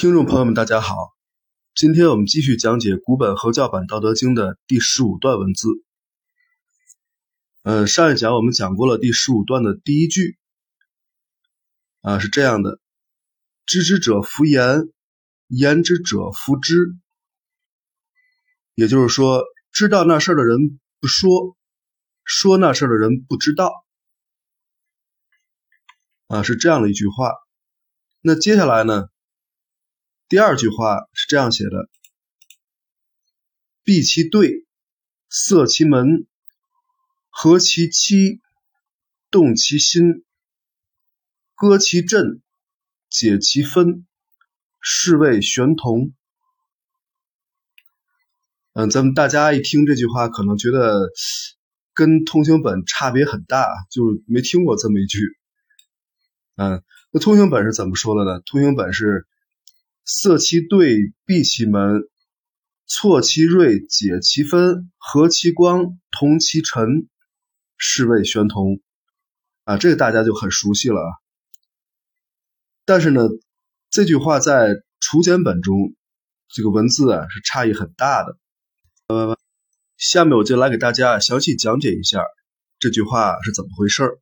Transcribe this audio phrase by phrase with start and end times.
[0.00, 0.94] 听众朋友们，大家好，
[1.74, 5.68] 今天我们继续讲解古本合教版《道德经》的第十五段文字。
[7.64, 10.38] 呃，上一讲我们讲过了第十五段的第一句，
[12.00, 12.80] 啊，是这样的：
[13.66, 14.88] 知之者弗言，
[15.48, 16.96] 言之者弗知。
[18.74, 21.58] 也就是说，知道那事儿的人不说，
[22.24, 23.70] 说那事儿的人不知道。
[26.28, 27.34] 啊，是这样的一句话。
[28.22, 29.10] 那接下来呢？
[30.30, 31.90] 第二句话是这样写的：
[33.82, 34.64] 闭其对，
[35.28, 36.24] 塞其门，
[37.30, 38.40] 合其妻，
[39.32, 40.24] 动其心，
[41.56, 42.42] 割其阵，
[43.08, 44.06] 解其分，
[44.80, 46.12] 是谓玄同。
[48.74, 51.10] 嗯，咱们大家一听这句话，可能觉得
[51.92, 55.36] 跟通行本差别很大，就是没听过这么一句。
[56.54, 58.40] 嗯，那通行本是怎么说的呢？
[58.46, 59.26] 通行本是。
[60.12, 62.02] 塞其兑，闭其门，
[62.84, 67.08] 错其锐，解其分，和其光，同其尘，
[67.76, 68.80] 是谓玄同。
[69.62, 71.10] 啊，这个大家就很熟悉了啊。
[72.84, 73.20] 但是呢，
[73.88, 75.94] 这句话在楚简本中，
[76.48, 78.36] 这个文字啊是差异很大的。
[79.06, 79.38] 呃，
[79.96, 82.24] 下面我就来给大家详细讲解一下
[82.80, 84.18] 这句话是怎么回事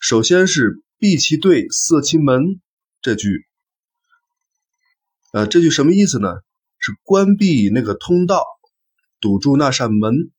[0.00, 2.60] 首先是闭其兑，塞其门
[3.00, 3.46] 这句。
[5.32, 6.28] 呃，这句什么意思呢？
[6.78, 8.44] 是关闭那个通道，
[9.20, 10.30] 堵住那扇门。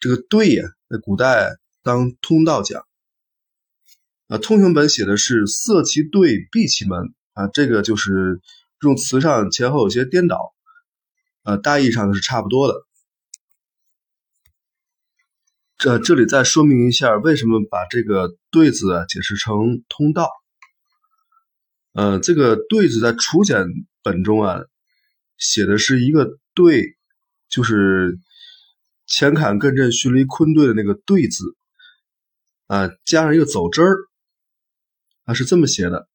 [0.00, 2.84] 这个“对”呀，在古代当通道讲。
[4.26, 8.40] 啊，通行本写的是“塞其对，闭其门”啊，这个就是
[8.82, 10.52] 用词上前后有些颠倒，
[11.44, 12.74] 呃，大意上是差不多的。
[15.78, 20.28] 这这里再说明一下，为什么把这个“对”字解释成通道。
[21.96, 23.64] 呃，这个“对”字在楚简
[24.02, 24.60] 本中啊，
[25.38, 26.98] 写的是一个“对”，
[27.48, 28.18] 就是
[29.06, 31.56] 前坎艮震巽离坤兑的那个“对”字
[32.66, 33.96] 啊，加上一个走之儿
[35.24, 36.06] 啊，是这么写的。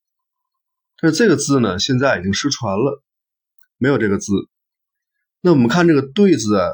[1.00, 3.02] 但是这个字呢，现在已经失传了，
[3.80, 4.32] 没有这个字。
[5.42, 6.70] 那我们看这个“对”字啊，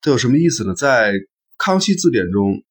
[0.00, 0.72] 它有什么意思呢？
[0.72, 1.14] 在
[1.58, 2.62] 康熙字典中，“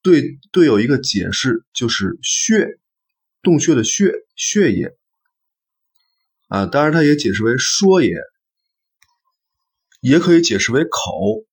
[0.00, 2.78] 对”对有一个解释，就是穴。
[3.42, 4.94] 洞穴的穴，穴也
[6.48, 8.14] 啊，当然它也解释为说也，
[10.00, 11.44] 也可以解释为口。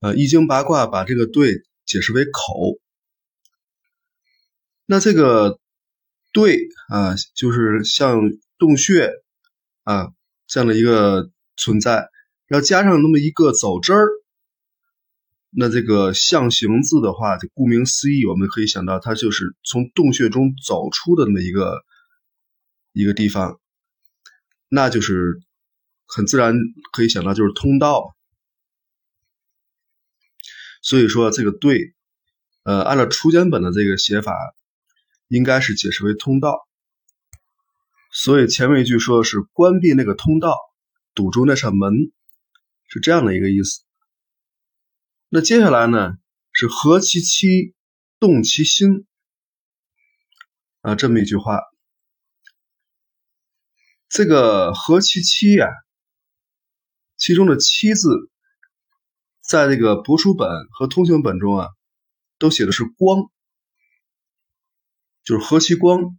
[0.00, 2.78] 呃，易经八卦把这个对解释为口。
[4.84, 5.58] 那这个
[6.32, 8.20] 对啊，就是像
[8.58, 9.10] 洞穴
[9.84, 10.08] 啊
[10.46, 12.08] 这样的一个存在，
[12.48, 14.08] 要加上那么一个走之儿。
[15.58, 21.82] 那这个象形字的话，就顾名思义，我们可以想到它就是从洞穴中走出的那么一个
[22.92, 23.58] 一个地方，
[24.68, 25.40] 那就是
[26.06, 26.54] 很自然
[26.92, 28.14] 可以想到就是通道。
[30.82, 31.94] 所以说这个对，
[32.64, 34.34] 呃，按照初简本的这个写法，
[35.28, 36.68] 应该是解释为通道。
[38.12, 40.54] 所以前面一句说的是关闭那个通道，
[41.14, 42.12] 堵住那扇门，
[42.88, 43.85] 是这样的一个意思。
[45.36, 46.14] 那接下来呢
[46.50, 47.74] 是和其妻，
[48.18, 49.06] 动其心
[50.80, 51.60] 啊，这么一句话。
[54.08, 55.66] 这个和其妻呀，
[57.18, 58.30] 其中的妻字，
[59.42, 61.68] 在这个帛书本和通行本中啊，
[62.38, 63.30] 都写的是光，
[65.22, 66.18] 就是和其光。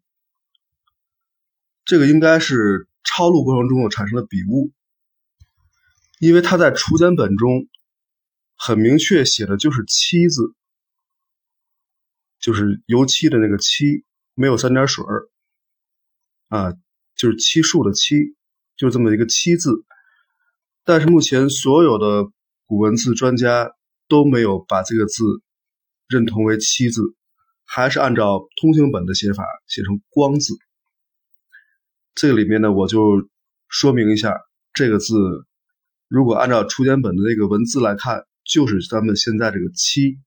[1.86, 4.72] 这个应该是抄录过程中产生的笔误，
[6.20, 7.68] 因为它在楚简本中。
[8.58, 10.56] 很明确写的就是“漆”字，
[12.40, 14.04] 就是油漆的那个“漆”，
[14.34, 15.30] 没有三点水儿，
[16.50, 16.74] 啊，
[17.16, 18.36] 就是漆树的“漆”，
[18.76, 19.86] 就这么一个“漆”字。
[20.84, 22.32] 但是目前所有的
[22.66, 23.74] 古文字专家
[24.08, 25.24] 都没有把这个字
[26.08, 27.02] 认同为“漆”字，
[27.64, 30.56] 还是按照通行本的写法写成“光”字。
[32.16, 33.30] 这个里面呢，我就
[33.70, 34.34] 说明一下，
[34.74, 35.14] 这个字
[36.08, 38.27] 如果按照楚简本的那个文字来看。
[38.48, 40.20] 就是咱们现在这个“漆”，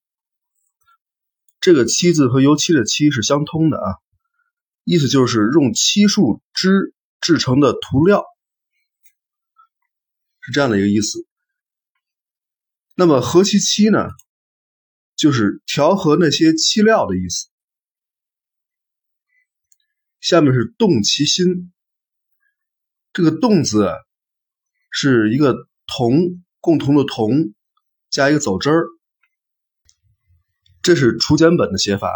[1.58, 3.96] 这个“漆”字和油漆的“漆”是相通的啊，
[4.84, 8.22] 意思就是用漆树枝制成的涂料，
[10.40, 11.26] 是这样的一个意思。
[12.94, 14.10] 那么“和其漆”呢，
[15.16, 17.48] 就是调和那些漆料的意思。
[20.20, 21.72] 下面是“动其心”，
[23.14, 23.88] 这个“动”字
[24.90, 25.56] 是一个
[25.88, 27.54] “同”共同的“同”。
[28.10, 28.86] 加一个走之儿，
[30.82, 32.12] 这是楚简本的写法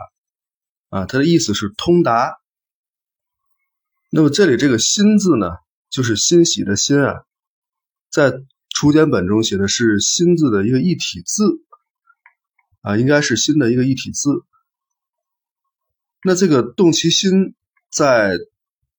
[0.88, 2.36] 啊，它的意思是通达。
[4.10, 5.56] 那么这里这个“欣”字呢，
[5.90, 7.24] 就是欣喜的“欣”啊，
[8.10, 8.32] 在
[8.70, 11.44] 楚简本中写的是“欣”字的一个一体字
[12.82, 14.30] 啊，应该是“新”的一个一体字。
[16.22, 17.54] 那这个“动其心”
[17.90, 18.38] 在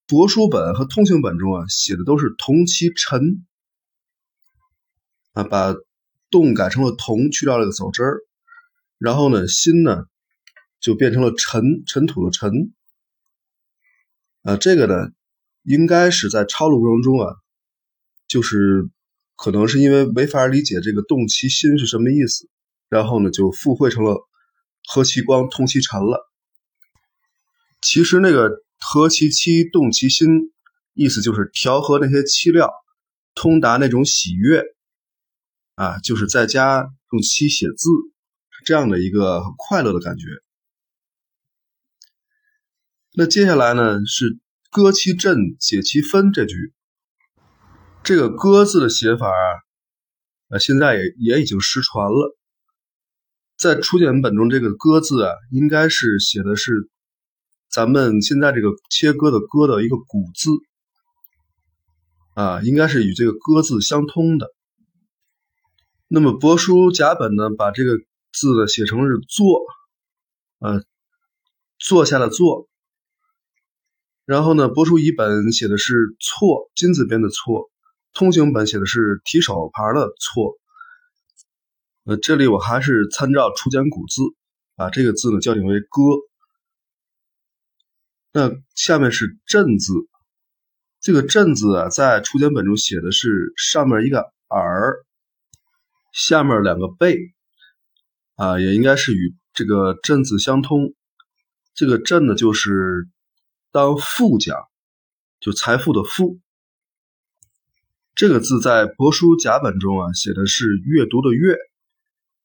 [0.07, 3.45] 帛书本和通行本中啊，写的都是“同其尘”
[5.33, 5.73] 啊，把
[6.29, 8.19] “动”改成了“同”，去掉了个走之儿，
[8.97, 10.05] 然后呢，“心”呢
[10.79, 12.73] 就变成了“尘”，尘土的“尘”。
[14.43, 15.09] 啊，这个呢，
[15.63, 17.35] 应该是在抄录过程中啊，
[18.27, 18.89] 就是
[19.35, 22.47] 可能是因为没法理解这个“动其心”是什么意思，
[22.89, 24.17] 然后呢，就附会成了
[24.87, 26.29] “和其光，通其尘”了。
[27.81, 28.49] 其实那个
[28.79, 30.27] “和其漆，动其心”，
[30.93, 32.71] 意思就是调和那些漆料，
[33.33, 34.63] 通达那种喜悦
[35.75, 37.89] 啊，就是在家用漆写字，
[38.49, 40.25] 是这样的一个快乐的感觉。
[43.13, 44.39] 那接下来呢是
[44.71, 46.73] “割其阵，解其分”这句。
[48.03, 49.29] 这个“割”字的写法
[50.47, 52.37] 啊，现在也也已经失传了。
[53.57, 56.89] 在初简本中，这个“割”字啊，应该是写的是
[57.69, 60.51] 咱们现在这个切割的“割”的一个古字
[62.33, 64.54] 啊，应该是与这个“割”字相通的。
[66.15, 67.97] 那么帛书甲本呢，把这个
[68.31, 69.65] 字呢写成是“坐”，
[70.59, 70.81] 呃，
[71.77, 72.69] 坐下的“坐”。
[74.23, 77.67] 然后呢，帛书乙本写的是“错”，金字边的“错”；
[78.13, 80.55] 通行本写的是提手旁的“错”。
[82.07, 84.21] 呃，这里我还是参照楚简古字，
[84.77, 85.99] 把这个字呢校定为“歌”。
[88.31, 89.91] 那下面是“震”字，
[91.01, 95.04] 这个“震”字啊，在楚简本中写的是上面一个耳，
[96.15, 97.17] 下面两个贝，
[98.35, 100.95] 啊，也应该是与这个“震”字相通。
[101.73, 103.09] 这个“震”呢，就是。
[103.71, 104.55] 当富甲，
[105.41, 106.39] 就财富的富，
[108.13, 111.57] 这个字在帛书甲本中啊写的是阅读的阅，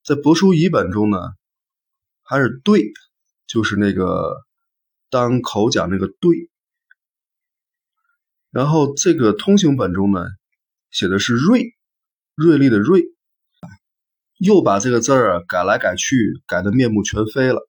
[0.02, 1.18] 在帛书乙本中呢
[2.22, 2.82] 还是对，
[3.46, 4.44] 就是那个
[5.08, 6.50] 当口讲那个对。
[8.50, 10.26] 然后这个通行本中呢
[10.90, 11.76] 写的是锐，
[12.34, 13.04] 锐利的锐，
[14.40, 17.68] 又把这个字儿改来改去，改的面目全非了。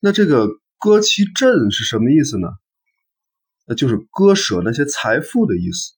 [0.00, 0.48] 那这个。
[0.78, 2.48] 割其阵是什么意思呢？
[3.64, 5.94] 那就是割舍那些财富的意思。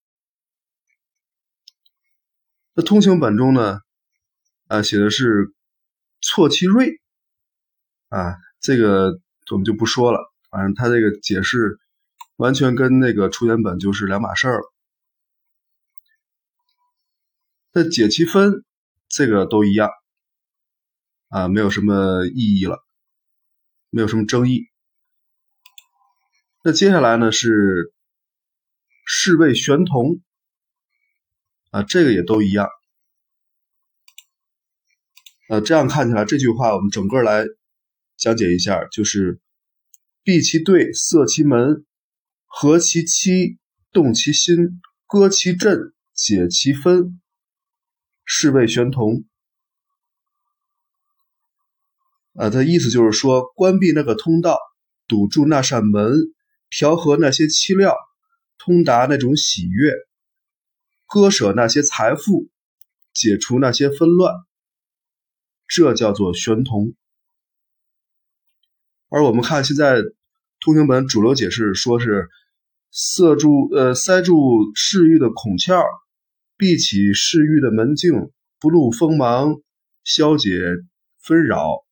[2.75, 3.81] 那通行本中呢，
[4.69, 5.53] 啊，写的是
[6.21, 6.93] 错其锐，
[8.09, 9.19] 啊，这个
[9.51, 10.33] 我们就不说了。
[10.49, 11.81] 反正他这个解释
[12.37, 14.73] 完全跟那个出原本就是两码事儿了。
[17.73, 18.65] 那解其分，
[19.09, 19.91] 这个都一样，
[21.29, 22.85] 啊，没有什么意义了。
[23.91, 24.67] 没有什么争议。
[26.63, 27.95] 那接下来呢是
[29.07, 30.21] 侍卫玄同
[31.71, 32.69] 啊，这个也都一样。
[35.49, 37.47] 呃，这样看起来这句话我们整个来
[38.19, 39.41] 讲解一下，就是
[40.23, 41.87] 闭其对，塞其门，
[42.45, 43.57] 和其妻，
[43.91, 47.19] 动其心，割其阵，解其分，
[48.31, 49.25] 侍卫玄同。
[52.35, 54.59] 啊，他意思就是说，关闭那个通道，
[55.09, 56.13] 堵住那扇门，
[56.69, 57.97] 调和那些漆料，
[58.59, 59.95] 通达那种喜悦，
[61.07, 62.49] 割舍那些财富，
[63.15, 64.35] 解除那些纷乱，
[65.67, 66.95] 这叫做玄同。
[69.09, 70.03] 而我们看现在
[70.61, 72.29] 通行本主流解释说是
[72.91, 74.37] 塞住呃塞住
[74.75, 75.83] 视域的孔窍，
[76.59, 79.55] 闭起视域的门径，不露锋芒，
[80.03, 80.61] 消解
[81.23, 81.87] 纷扰。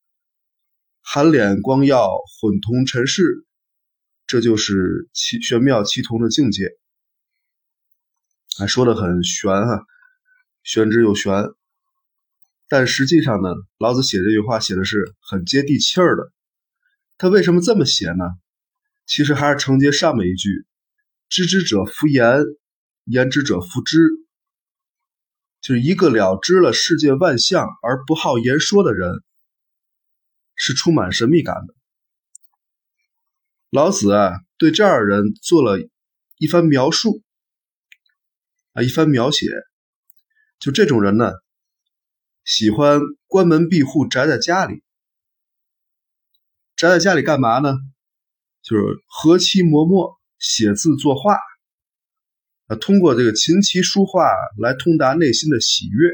[1.03, 3.47] 含敛光耀，混同尘世，
[4.27, 6.73] 这就是奇玄妙奇同的境界。
[8.59, 9.87] 还说的很玄哈，
[10.65, 11.45] 玄之又玄。
[12.67, 16.33] 但实际上呢，老子写这句话写的是很接地气儿的。
[17.19, 18.25] 他为什么这么写呢？
[19.07, 20.67] 其实还是承接上面一句
[21.31, 22.41] ：“知之者弗言，
[23.05, 24.09] 言之者弗知。”
[25.67, 29.11] 就是一个了知了世界万象而不好言说的人。
[30.59, 31.75] 是充满神秘感的。
[33.69, 35.87] 老子啊，对这样的人做了
[36.39, 37.23] 一番描述
[38.73, 39.49] 啊，一番描写。
[40.59, 41.31] 就这种人呢，
[42.45, 44.83] 喜欢关门闭户，宅在家里。
[46.75, 47.75] 宅在家里干嘛呢？
[48.63, 51.37] 就是和其磨墨，写字作画
[52.67, 56.11] 啊，通过这个琴棋书画来通达内心的喜悦。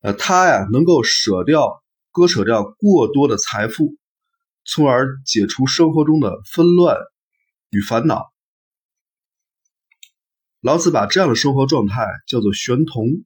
[0.00, 1.82] 呃，他呀能够舍掉、
[2.12, 3.96] 割舍掉过多的财富，
[4.64, 6.96] 从而解除生活中的纷乱
[7.70, 8.32] 与烦恼。
[10.60, 13.24] 老子把这样的生活状态叫做玄同，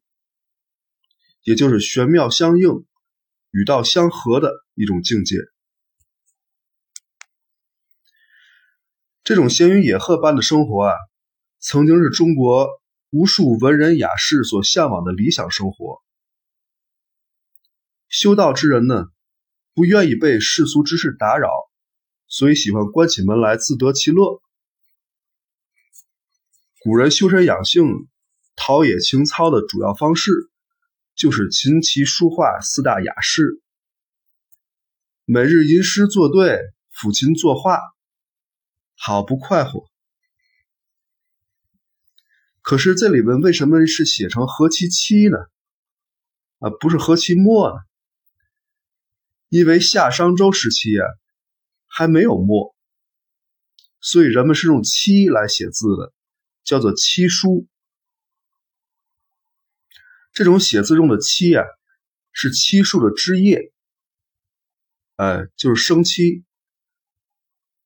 [1.42, 2.86] 也就是玄妙相应、
[3.50, 5.36] 与道相合的一种境界。
[9.24, 10.96] 这种闲云野鹤般的生活啊，
[11.60, 12.68] 曾经是中国
[13.10, 16.02] 无数文人雅士所向往的理想生活。
[18.08, 19.06] 修道之人呢，
[19.74, 21.48] 不愿意被世俗之事打扰，
[22.26, 24.42] 所以喜欢关起门来自得其乐。
[26.80, 28.08] 古人修身养性、
[28.56, 30.50] 陶冶情操的主要方式，
[31.14, 33.62] 就是琴棋书画四大雅士，
[35.24, 36.58] 每日吟诗作对，
[36.92, 37.78] 抚琴作画。
[39.04, 39.90] 好不快活，
[42.60, 45.38] 可是这里面为什么是写成何其七呢？
[46.60, 47.80] 啊，不是何其末呢？
[49.48, 51.04] 因为夏商周时期啊
[51.88, 52.76] 还没有墨，
[54.00, 56.12] 所以人们是用七来写字的，
[56.62, 57.66] 叫做七书。
[60.32, 61.64] 这种写字用的七啊，
[62.30, 63.72] 是漆树的枝叶，
[65.16, 66.44] 哎，就是生漆。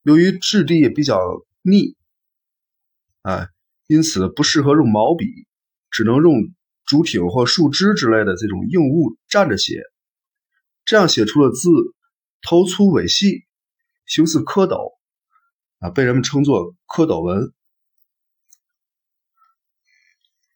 [0.07, 1.19] 由于质地比较
[1.63, 1.97] 腻，
[3.23, 3.49] 哎，
[3.89, 5.27] 因此不适合用毛笔，
[5.91, 9.83] 只能用竹挺或树枝之类的这种硬物蘸着写。
[10.85, 11.69] 这样写出的字
[12.41, 13.47] 头粗尾细，
[14.07, 14.97] 形似蝌蚪，
[15.81, 17.53] 啊，被人们称作蝌蚪文。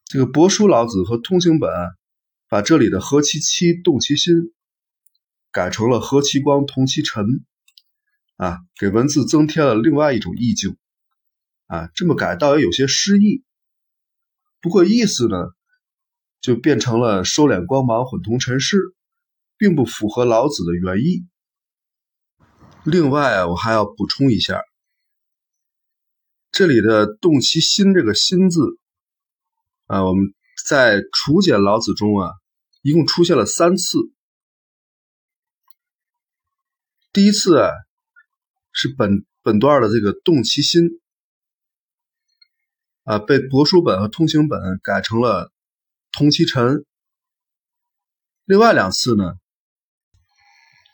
[0.04, 1.68] 这个帛书老子和通行本
[2.48, 4.54] 把这里的何其七动其心
[5.50, 7.44] 改成了何其光同其尘。
[8.40, 10.78] 啊，给文字增添了另外一种意境，
[11.66, 13.44] 啊，这么改倒也有些诗意，
[14.62, 15.36] 不过意思呢，
[16.40, 18.94] 就变成了收敛光芒，混同尘世，
[19.58, 21.26] 并不符合老子的原意。
[22.82, 24.62] 另外，我还要补充一下，
[26.50, 28.78] 这里的“动其心”这个“心”字，
[29.84, 30.32] 啊，我们
[30.66, 32.30] 在楚简老子中啊，
[32.80, 33.98] 一共出现了三次，
[37.12, 37.68] 第一次啊。
[38.72, 41.00] 是本本段的这个动其心
[43.04, 45.52] 啊，被帛书本和通行本改成了
[46.12, 46.84] 同其尘。
[48.44, 49.34] 另外两次呢，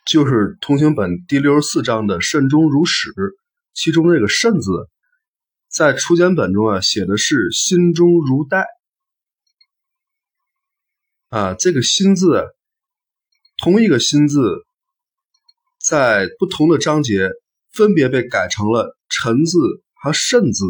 [0.06, 3.12] 就是通行本第六十四章的慎终如始，
[3.75, 4.88] 其中这个慎字，
[5.68, 8.66] 在初简本中啊写的是心中如带
[11.28, 12.45] 啊，这个心字，
[13.59, 14.64] 同一个心字，
[15.78, 17.30] 在不同的章节。
[17.76, 19.59] 分别被改成了“臣”字
[19.92, 20.64] 和“慎”字，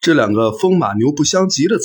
[0.00, 1.84] 这两个风马牛不相及的字。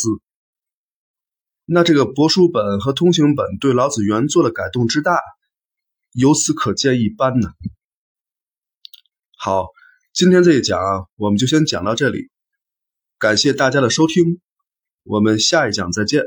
[1.65, 5.19] 那这个帛书本和通行本对老子原作的改动之大，
[6.13, 7.49] 由此可见一斑呢。
[9.37, 9.67] 好，
[10.13, 12.29] 今天这一讲啊我们就先讲到这里，
[13.19, 14.39] 感谢大家的收听，
[15.03, 16.23] 我们下一讲再见。